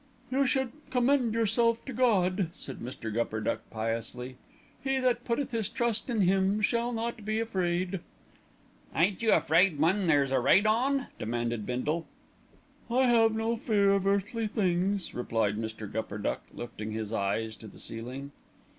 [0.31, 3.13] "You should commend yourself to God," said Mr.
[3.13, 4.35] Gupperduck piously.
[4.83, 7.99] "He that putteth his trust in Him shall not be afraid."
[8.95, 12.07] "Ain't you afraid then when there's a raid on?" demanded Bindle.
[12.89, 15.87] "I have no fear of earthly things," replied Mr.
[15.87, 18.31] Gupperduck, lifting his eyes to the ceiling.